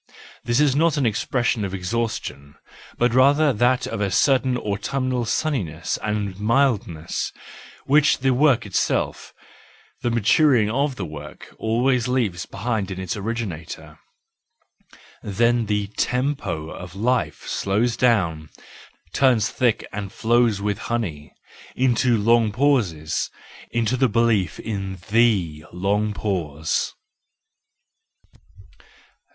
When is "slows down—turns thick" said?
17.45-19.85